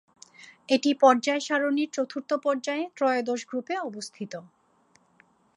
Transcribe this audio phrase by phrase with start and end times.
[0.69, 4.33] এটি পর্যায় সারণীর চতুর্থ পর্যায়ে, ত্রয়োদশ গ্রুপে অবস্থিত।